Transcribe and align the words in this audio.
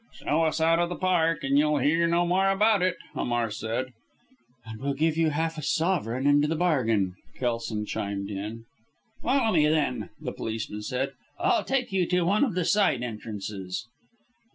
"Show 0.25 0.45
us 0.45 0.59
out 0.59 0.79
of 0.79 0.89
the 0.89 0.95
Park 0.95 1.43
and 1.43 1.59
you'll 1.59 1.77
hear 1.77 2.07
no 2.07 2.25
more 2.25 2.49
about 2.49 2.81
it," 2.81 2.97
Hamar 3.13 3.51
said. 3.51 3.93
"And 4.65 4.81
we'll 4.81 4.95
give 4.95 5.15
you 5.15 5.29
half 5.29 5.59
a 5.59 5.61
sovereign 5.61 6.25
into 6.25 6.47
the 6.47 6.55
bargain," 6.55 7.13
Kelson 7.35 7.85
chimed 7.85 8.31
in. 8.31 8.65
"Follow 9.21 9.53
me 9.53 9.67
then," 9.67 10.09
the 10.19 10.31
policeman 10.31 10.81
said. 10.81 11.11
"I'll 11.39 11.63
take 11.63 11.91
you 11.91 12.07
to 12.07 12.23
one 12.23 12.43
of 12.43 12.55
the 12.55 12.65
side 12.65 13.03
entrances." 13.03 13.85